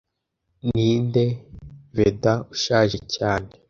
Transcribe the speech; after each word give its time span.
Ninde 0.69 1.25
Veda 1.95 2.33
ushaje 2.53 2.97
cyane 3.13 3.49